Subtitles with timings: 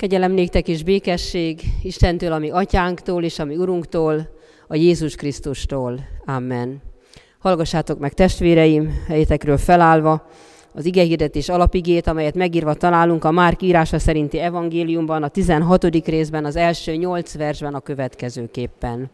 [0.00, 4.28] Kegyelem néktek és békesség Istentől, ami atyánktól és ami Urunktól,
[4.66, 6.00] a Jézus Krisztustól.
[6.24, 6.82] Amen.
[7.38, 10.26] Hallgassátok meg testvéreim, helyetekről felállva,
[10.74, 16.06] az igehirdetés alapigét, amelyet megírva találunk a Márk írása szerinti evangéliumban, a 16.
[16.06, 19.10] részben, az első nyolc versben a következőképpen.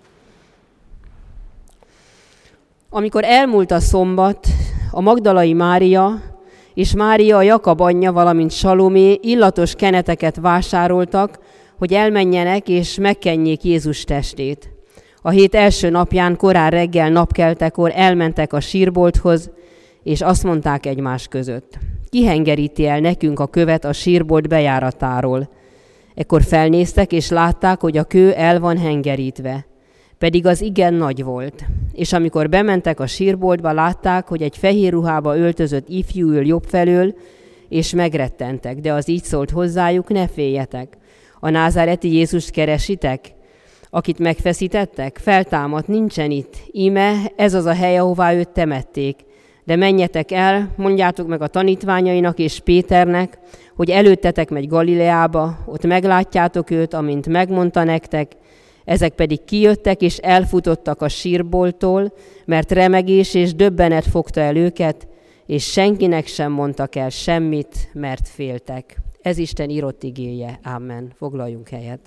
[2.90, 4.46] Amikor elmúlt a szombat,
[4.90, 6.34] a Magdalai Mária
[6.76, 11.38] és Mária Jakab anyja, valamint Salomé illatos keneteket vásároltak,
[11.78, 14.70] hogy elmenjenek és megkenjék Jézus testét.
[15.22, 19.50] A hét első napján korán reggel napkeltekor elmentek a sírbolthoz,
[20.02, 21.78] és azt mondták egymás között.
[22.08, 25.48] Kihengeríti el nekünk a követ a sírbolt bejáratáról.
[26.14, 29.66] Ekkor felnéztek, és látták, hogy a kő el van hengerítve
[30.18, 31.64] pedig az igen nagy volt.
[31.92, 37.14] És amikor bementek a sírboltba, látták, hogy egy fehér ruhába öltözött ifjú ül jobb felől,
[37.68, 40.96] és megrettentek, de az így szólt hozzájuk, ne féljetek.
[41.40, 43.34] A názáreti Jézust keresitek?
[43.90, 45.18] Akit megfeszítettek?
[45.22, 46.56] Feltámadt, nincsen itt.
[46.72, 49.16] Íme, ez az a hely, ahová őt temették.
[49.64, 53.38] De menjetek el, mondjátok meg a tanítványainak és Péternek,
[53.76, 58.32] hogy előttetek megy Galileába, ott meglátjátok őt, amint megmondta nektek,
[58.86, 62.12] ezek pedig kijöttek és elfutottak a sírboltól,
[62.44, 65.08] mert remegés és döbbenet fogta el őket,
[65.46, 68.96] és senkinek sem mondtak el semmit, mert féltek.
[69.22, 70.60] Ez Isten írott igéje.
[70.62, 71.12] Amen.
[71.16, 72.00] Foglaljunk helyet.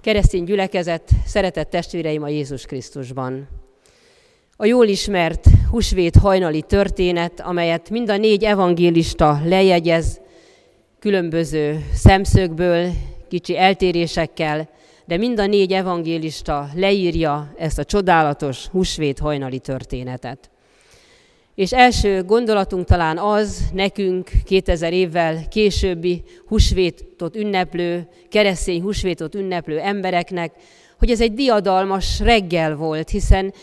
[0.00, 3.48] Keresztény gyülekezet, szeretett testvéreim a Jézus Krisztusban.
[4.56, 10.20] A jól ismert husvét hajnali történet, amelyet mind a négy evangélista lejegyez,
[10.98, 12.90] különböző szemszögből,
[13.32, 14.68] kicsi eltérésekkel,
[15.04, 20.50] de mind a négy evangélista leírja ezt a csodálatos húsvét hajnali történetet.
[21.54, 30.54] És első gondolatunk talán az, nekünk 2000 évvel későbbi húsvétot ünneplő, keresztény húsvétot ünneplő embereknek,
[30.98, 33.54] hogy ez egy diadalmas reggel volt, hiszen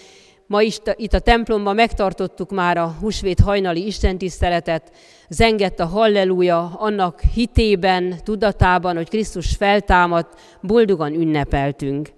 [0.49, 4.91] Ma is itt a templomban megtartottuk már a húsvét hajnali istentiszteletet,
[5.27, 12.09] zengett a halleluja annak hitében, tudatában, hogy Krisztus feltámadt, boldogan ünnepeltünk.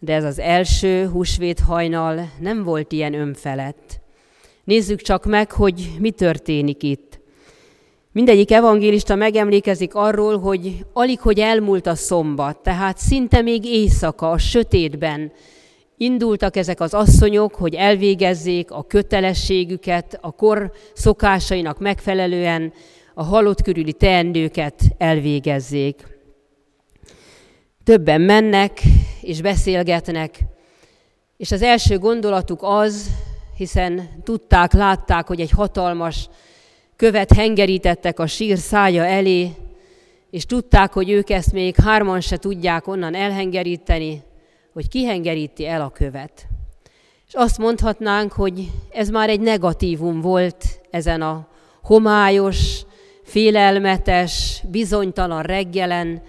[0.00, 4.00] De ez az első húsvét hajnal nem volt ilyen önfelett.
[4.64, 7.20] Nézzük csak meg, hogy mi történik itt.
[8.12, 14.38] Mindegyik evangélista megemlékezik arról, hogy alig, hogy elmúlt a szombat, tehát szinte még éjszaka, a
[14.38, 15.32] sötétben,
[15.96, 22.72] Indultak ezek az asszonyok, hogy elvégezzék a kötelességüket, a kor szokásainak megfelelően
[23.14, 26.18] a halott körüli teendőket elvégezzék.
[27.84, 28.80] Többen mennek
[29.20, 30.38] és beszélgetnek,
[31.36, 33.10] és az első gondolatuk az,
[33.56, 36.28] hiszen tudták, látták, hogy egy hatalmas
[36.96, 39.50] követ hengerítettek a sír szája elé,
[40.30, 44.22] és tudták, hogy ők ezt még hárman se tudják onnan elhengeríteni,
[44.76, 46.46] hogy kihengeríti el a követ.
[47.26, 51.48] És azt mondhatnánk, hogy ez már egy negatívum volt ezen a
[51.82, 52.82] homályos,
[53.22, 56.22] félelmetes, bizonytalan reggelen,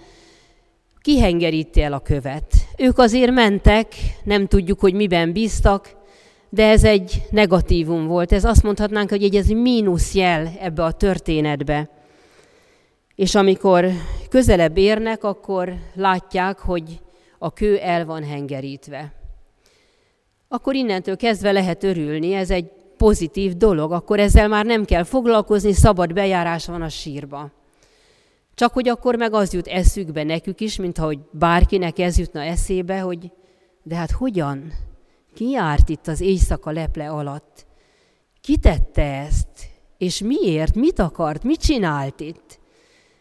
[1.00, 2.54] kihengeríti el a követ.
[2.78, 3.94] Ők azért mentek,
[4.24, 5.96] nem tudjuk, hogy miben bíztak,
[6.48, 8.32] de ez egy negatívum volt.
[8.32, 11.90] Ez azt mondhatnánk, hogy ez mínusz jel ebbe a történetbe.
[13.14, 13.90] És amikor
[14.28, 17.00] közelebb érnek, akkor látják, hogy
[17.38, 19.12] a kő el van hengerítve.
[20.48, 25.72] Akkor innentől kezdve lehet örülni, ez egy pozitív dolog, akkor ezzel már nem kell foglalkozni,
[25.72, 27.50] szabad bejárás van a sírba.
[28.54, 33.00] Csak hogy akkor meg az jut eszükbe nekük is, mint ahogy bárkinek ez jutna eszébe,
[33.00, 33.32] hogy
[33.82, 34.72] de hát hogyan?
[35.34, 37.66] Ki járt itt az éjszaka leple alatt?
[38.40, 39.48] Ki tette ezt?
[39.98, 40.74] És miért?
[40.74, 41.44] Mit akart?
[41.44, 42.58] Mit csinált itt?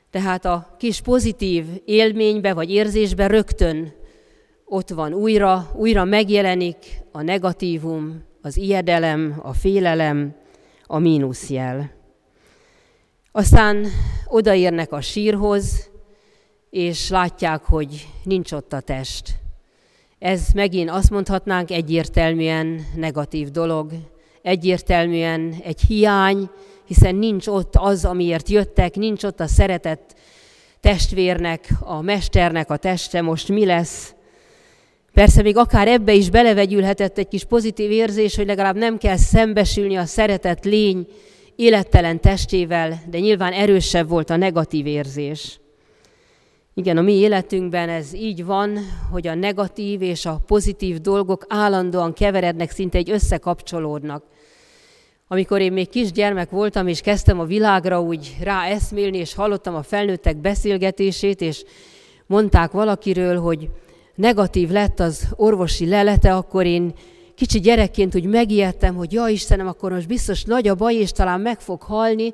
[0.10, 3.94] Tehát a kis pozitív élménybe vagy érzésbe rögtön
[4.70, 6.78] ott van újra, újra megjelenik
[7.12, 10.36] a negatívum, az ijedelem, a félelem,
[10.86, 11.92] a mínuszjel.
[13.32, 13.86] Aztán
[14.26, 15.90] odaérnek a sírhoz,
[16.70, 19.36] és látják, hogy nincs ott a test.
[20.20, 23.92] Ez megint azt mondhatnánk egyértelműen negatív dolog,
[24.42, 26.50] egyértelműen egy hiány,
[26.86, 30.16] hiszen nincs ott az, amiért jöttek, nincs ott a szeretett
[30.80, 34.16] testvérnek, a mesternek a teste, most mi lesz,
[35.18, 39.96] Persze még akár ebbe is belevegyülhetett egy kis pozitív érzés, hogy legalább nem kell szembesülni
[39.96, 41.08] a szeretett lény
[41.56, 45.60] élettelen testével, de nyilván erősebb volt a negatív érzés.
[46.74, 48.80] Igen, a mi életünkben ez így van,
[49.12, 54.24] hogy a negatív és a pozitív dolgok állandóan keverednek, szinte egy összekapcsolódnak.
[55.28, 59.84] amikor én még kisgyermek voltam, és kezdtem a világra úgy rá eszmélni, és hallottam a
[59.84, 61.64] felnőttek beszélgetését, és
[62.28, 63.70] mondták valakiről, hogy
[64.18, 66.94] negatív lett az orvosi lelete, akkor én
[67.36, 71.42] kicsi gyerekként úgy megijedtem, hogy ja Istenem, akkor most biztos nagy a baj, és talán
[71.42, 72.32] meg fog halni,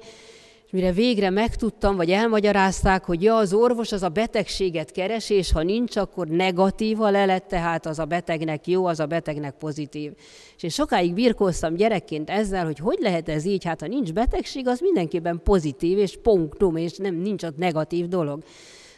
[0.71, 5.63] mire végre megtudtam, vagy elmagyarázták, hogy ja, az orvos az a betegséget keres, és ha
[5.63, 10.11] nincs, akkor negatív a lelet, tehát az a betegnek jó, az a betegnek pozitív.
[10.55, 14.67] És én sokáig birkóztam gyerekként ezzel, hogy hogy lehet ez így, hát ha nincs betegség,
[14.67, 18.43] az mindenképpen pozitív, és punktum, és nem nincs ott negatív dolog.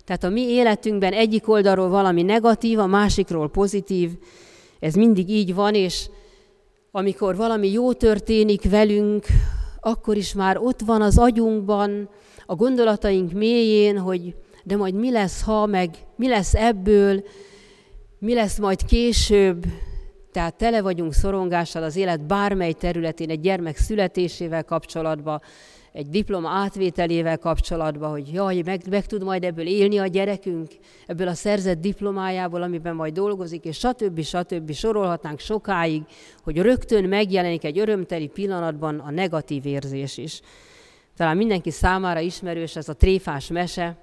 [0.05, 4.11] Tehát a mi életünkben egyik oldalról valami negatív, a másikról pozitív,
[4.79, 6.09] ez mindig így van, és
[6.91, 9.25] amikor valami jó történik velünk,
[9.79, 12.09] akkor is már ott van az agyunkban,
[12.45, 17.23] a gondolataink mélyén, hogy de majd mi lesz, ha, meg mi lesz ebből,
[18.19, 19.65] mi lesz majd később.
[20.31, 25.41] Tehát tele vagyunk szorongással az élet bármely területén, egy gyermek születésével kapcsolatban,
[25.95, 30.71] egy diploma átvételével kapcsolatban, hogy jaj, meg, meg tud majd ebből élni a gyerekünk,
[31.07, 34.21] ebből a szerzett diplomájából, amiben majd dolgozik, és stb.
[34.21, 34.71] stb.
[34.71, 36.03] sorolhatnánk sokáig,
[36.43, 40.41] hogy rögtön megjelenik egy örömteli pillanatban a negatív érzés is.
[41.17, 43.97] Talán mindenki számára ismerős ez a tréfás mese,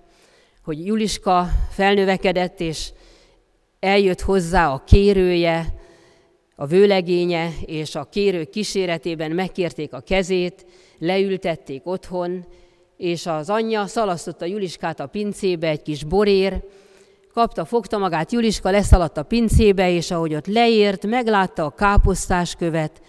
[0.65, 2.93] hogy Juliska felnövekedett, és
[3.81, 5.75] eljött hozzá a kérője,
[6.57, 10.67] a vőlegénye, és a kérő kíséretében megkérték a kezét,
[11.03, 12.47] leültették otthon,
[12.97, 16.65] és az anyja szalasztotta Juliskát a pincébe, egy kis borér,
[17.33, 23.03] kapta, fogta magát, Juliska leszaladt a pincébe, és ahogy ott leért, meglátta a káposztás követ,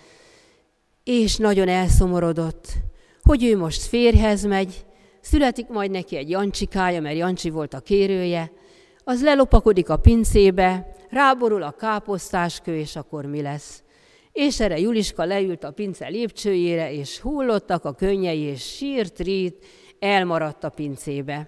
[1.04, 2.68] és nagyon elszomorodott,
[3.22, 4.86] hogy ő most férhez megy,
[5.22, 8.51] születik majd neki egy Jancsikája, mert Jancsi volt a kérője,
[9.04, 13.83] az lelopakodik a pincébe, ráborul a káposztáskő, és akkor mi lesz?
[14.34, 19.66] És erre Juliska leült a pince lépcsőjére, és hullottak a könnyei, és sírt, rít,
[20.00, 21.48] elmaradt a pincébe.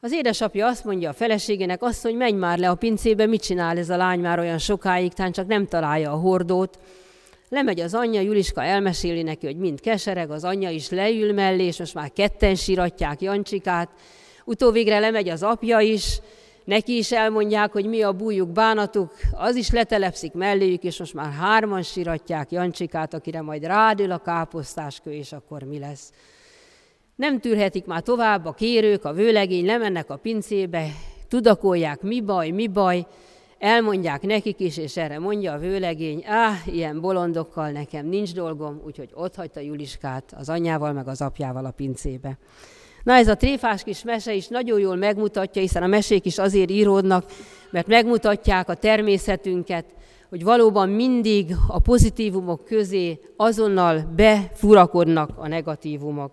[0.00, 3.78] Az édesapja azt mondja a feleségének, azt, hogy menj már le a pincébe, mit csinál
[3.78, 6.78] ez a lány már olyan sokáig, tán csak nem találja a hordót.
[7.48, 11.78] Lemegy az anyja, Juliska elmeséli neki, hogy mind kesereg, az anyja is leül mellé, és
[11.78, 13.90] most már ketten síratják Jancsikát.
[14.44, 16.20] Utóvégre lemegy az apja is,
[16.66, 21.32] neki is elmondják, hogy mi a bújuk, bánatuk, az is letelepszik melléjük, és most már
[21.32, 26.12] hárman siratják Jancsikát, akire majd rádül a káposztáskő, és akkor mi lesz.
[27.16, 30.88] Nem tűrhetik már tovább, a kérők, a vőlegény lemennek a pincébe,
[31.28, 33.06] tudakolják, mi baj, mi baj,
[33.58, 39.10] elmondják nekik is, és erre mondja a vőlegény, áh, ilyen bolondokkal nekem nincs dolgom, úgyhogy
[39.14, 42.38] ott hagyta Juliskát az anyjával, meg az apjával a pincébe.
[43.06, 46.70] Na ez a tréfás kis mese is nagyon jól megmutatja, hiszen a mesék is azért
[46.70, 47.24] íródnak,
[47.70, 49.84] mert megmutatják a természetünket,
[50.28, 56.32] hogy valóban mindig a pozitívumok közé azonnal befurakodnak a negatívumok.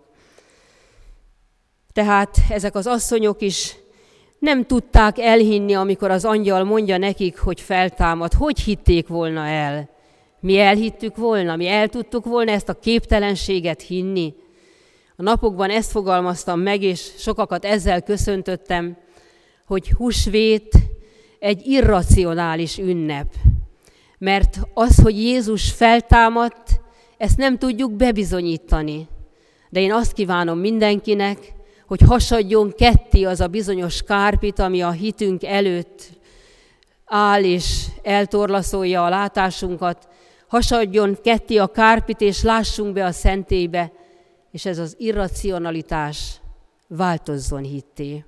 [1.92, 3.76] Tehát ezek az asszonyok is
[4.38, 8.32] nem tudták elhinni, amikor az angyal mondja nekik, hogy feltámad.
[8.32, 9.88] Hogy hitték volna el?
[10.40, 14.34] Mi elhittük volna, mi el tudtuk volna ezt a képtelenséget hinni?
[15.16, 18.96] A napokban ezt fogalmaztam meg, és sokakat ezzel köszöntöttem,
[19.66, 20.74] hogy húsvét
[21.38, 23.34] egy irracionális ünnep.
[24.18, 26.80] Mert az, hogy Jézus feltámadt,
[27.16, 29.08] ezt nem tudjuk bebizonyítani.
[29.70, 31.52] De én azt kívánom mindenkinek,
[31.86, 36.02] hogy hasadjon ketté az a bizonyos kárpit, ami a hitünk előtt
[37.04, 40.08] áll és eltorlaszolja a látásunkat,
[40.48, 43.92] hasadjon ketté a kárpit, és lássunk be a szentélybe,
[44.54, 46.40] és ez az irracionalitás
[46.88, 48.24] változzon hitté.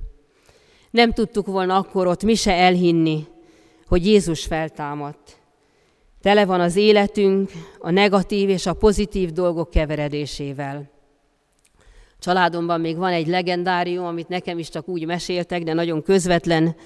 [0.91, 3.27] Nem tudtuk volna akkor ott mi se elhinni,
[3.87, 5.41] hogy Jézus feltámadt.
[6.21, 10.91] Tele van az életünk a negatív és a pozitív dolgok keveredésével.
[12.19, 16.77] Családomban még van egy legendárium, amit nekem is csak úgy meséltek, de nagyon közvetlen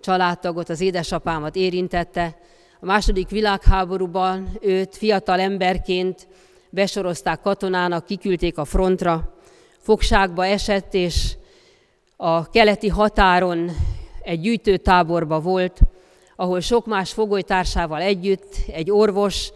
[0.00, 2.38] családtagot, az édesapámat érintette.
[2.80, 6.28] A második világháborúban őt fiatal emberként
[6.70, 9.34] besorozták katonának, kiküldték a frontra,
[9.78, 11.36] fogságba esett, és
[12.16, 13.70] a keleti határon
[14.22, 15.80] egy gyűjtőtáborba volt,
[16.36, 19.50] ahol sok más fogolytársával együtt egy orvos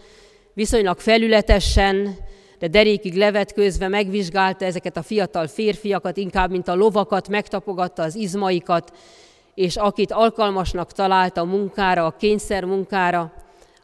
[0.54, 2.16] viszonylag felületesen,
[2.58, 8.92] de derékig levetkőzve megvizsgálta ezeket a fiatal férfiakat, inkább mint a lovakat, megtapogatta az izmaikat,
[9.54, 13.32] és akit alkalmasnak találta a munkára, a kényszer munkára,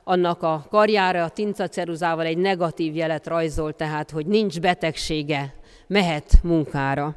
[0.09, 5.55] annak a karjára a tincaceruzával egy negatív jelet rajzol, tehát, hogy nincs betegsége,
[5.87, 7.17] mehet munkára.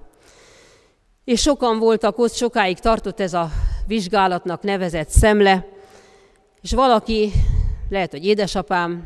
[1.24, 3.50] És sokan voltak ott, sokáig tartott ez a
[3.88, 5.68] vizsgálatnak nevezett szemle,
[6.62, 7.32] és valaki,
[7.90, 9.04] lehet, hogy édesapám,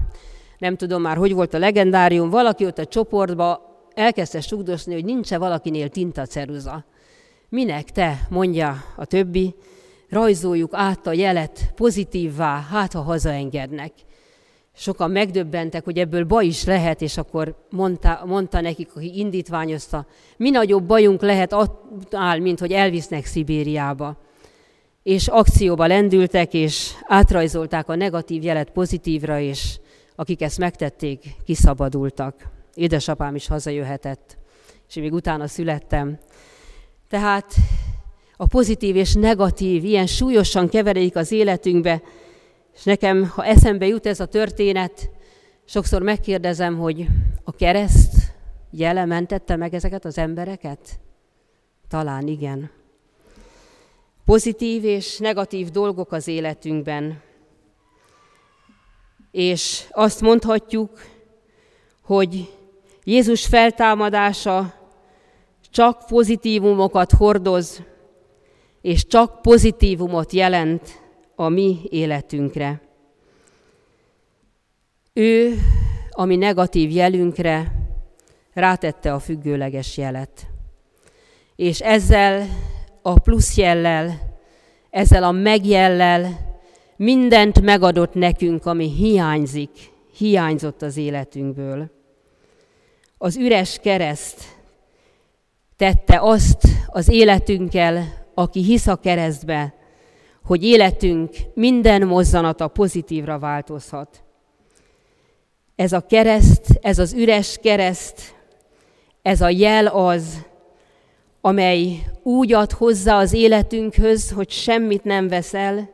[0.57, 3.61] nem tudom már, hogy volt a legendárium, valaki ott a csoportba
[3.93, 6.85] elkezdte sugdosni, hogy nincs-e valakinél tintaceruza.
[7.49, 9.55] Minek te, mondja a többi,
[10.15, 13.91] rajzoljuk át a jelet pozitívvá, hát ha hazaengednek.
[14.75, 20.05] Sokan megdöbbentek, hogy ebből baj is lehet, és akkor mondta, mondta nekik, aki indítványozta,
[20.37, 21.55] mi nagyobb bajunk lehet
[22.11, 24.17] áll, mint hogy elvisznek Szibériába.
[25.03, 29.79] És akcióba lendültek, és átrajzolták a negatív jelet pozitívra, és
[30.15, 32.47] akik ezt megtették, kiszabadultak.
[32.73, 34.37] Édesapám is hazajöhetett,
[34.87, 36.17] és még utána születtem.
[37.09, 37.53] Tehát
[38.37, 42.01] a pozitív és negatív ilyen súlyosan keveredik az életünkbe,
[42.75, 45.09] és nekem, ha eszembe jut ez a történet,
[45.65, 47.07] sokszor megkérdezem, hogy
[47.43, 48.13] a kereszt
[48.71, 50.99] jele mentette meg ezeket az embereket?
[51.87, 52.71] Talán igen.
[54.25, 57.21] Pozitív és negatív dolgok az életünkben.
[59.31, 60.89] És azt mondhatjuk,
[62.01, 62.53] hogy
[63.03, 64.73] Jézus feltámadása
[65.69, 67.83] csak pozitívumokat hordoz,
[68.85, 71.01] és csak pozitívumot jelent
[71.35, 72.81] a mi életünkre.
[75.13, 75.57] Ő
[76.09, 77.71] a mi negatív jelünkre
[78.53, 80.47] rátette a függőleges jelet.
[81.55, 82.47] És ezzel
[83.01, 84.35] a plusz jellel,
[84.89, 86.27] ezzel a megjellel
[86.95, 89.71] mindent megadott nekünk, ami hiányzik,
[90.17, 91.91] hiányzott az életünkből.
[93.17, 94.43] Az üres kereszt
[95.75, 99.73] tette azt az életünkkel, aki hisz a keresztbe,
[100.43, 104.23] hogy életünk minden mozzanata pozitívra változhat.
[105.75, 108.35] Ez a kereszt, ez az üres kereszt,
[109.21, 110.45] ez a jel az,
[111.41, 115.89] amely úgy ad hozzá az életünkhöz, hogy semmit nem veszel,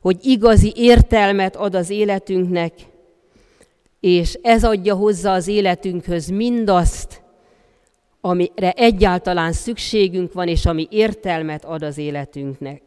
[0.00, 2.72] hogy igazi értelmet ad az életünknek,
[4.00, 7.22] és ez adja hozzá az életünkhöz mindazt,
[8.26, 12.82] amire egyáltalán szükségünk van, és ami értelmet ad az életünknek.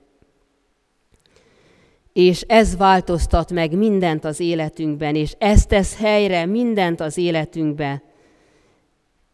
[2.13, 8.01] És ez változtat meg mindent az életünkben, és ez tesz helyre mindent az életünkben.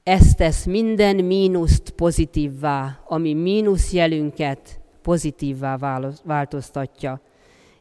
[0.04, 7.22] Ez tesz minden mínuszt pozitívvá, ami mínusz jelünket pozitívvá változtatja.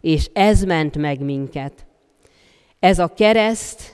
[0.00, 1.86] És ez ment meg minket.
[2.78, 3.93] Ez a kereszt,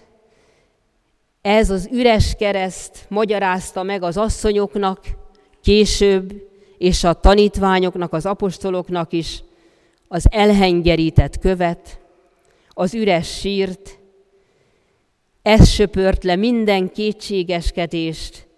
[1.42, 5.00] ez az üres kereszt magyarázta meg az asszonyoknak
[5.62, 9.42] később, és a tanítványoknak, az apostoloknak is
[10.08, 12.00] az elhengerített követ,
[12.68, 13.98] az üres sírt,
[15.42, 18.48] ez söpört le minden kétségeskedést,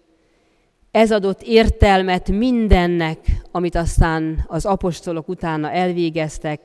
[0.91, 3.19] ez adott értelmet mindennek,
[3.51, 6.61] amit aztán az apostolok utána elvégeztek.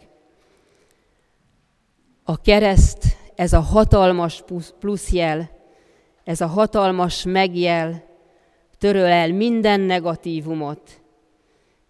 [2.25, 4.45] A kereszt, ez a hatalmas
[4.79, 5.58] pluszjel,
[6.29, 8.05] ez a hatalmas megjel
[8.79, 11.01] töröl el minden negatívumot,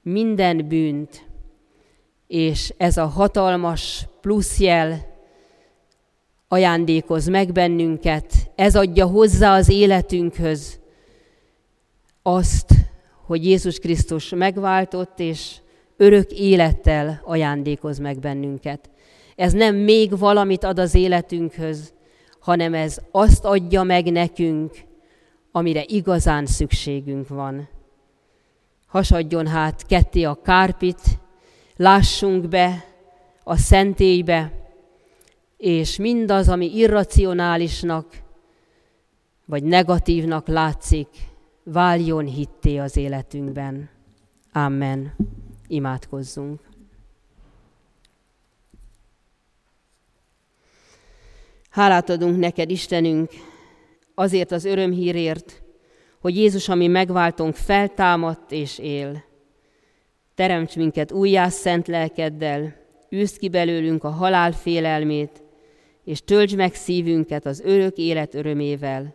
[0.03, 1.27] minden bűnt,
[2.27, 5.07] és ez a hatalmas pluszjel
[6.49, 10.81] ajándékoz meg bennünket, ez adja hozzá az életünkhöz
[12.23, 12.73] azt,
[13.27, 15.57] hogy Jézus Krisztus megváltott, és
[15.97, 18.91] örök élettel ajándékoz meg bennünket.
[19.37, 21.93] Ez nem még valamit ad az életünkhöz,
[22.49, 24.73] hanem ez azt adja meg nekünk,
[25.53, 27.69] amire igazán szükségünk van.
[28.87, 31.01] Hasadjon hát ketté a kárpit,
[31.77, 32.85] lássunk be
[33.43, 34.53] a szentélybe,
[35.57, 38.23] és mindaz, ami irracionálisnak
[39.45, 41.09] vagy negatívnak látszik,
[41.65, 43.89] váljon hitté az életünkben.
[44.53, 45.15] Amen.
[45.67, 46.61] Imádkozzunk.
[51.71, 53.31] Hálát adunk neked, Istenünk,
[54.15, 55.63] azért az örömhírért,
[56.21, 59.25] hogy Jézus, ami megváltunk, feltámadt és él.
[60.35, 62.75] Teremts minket újjá szent lelkeddel,
[63.15, 65.43] űzd ki belőlünk a halál félelmét,
[66.05, 69.15] és töltsd meg szívünket az örök élet örömével,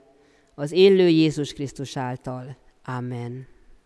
[0.55, 2.57] az élő Jézus Krisztus által.
[2.85, 3.52] Amen.